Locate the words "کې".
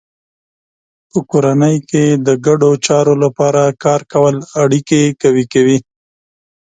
1.89-2.05